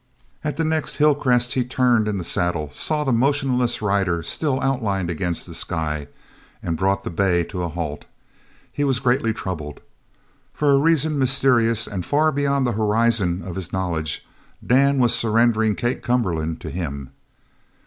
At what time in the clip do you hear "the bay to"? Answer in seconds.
7.03-7.61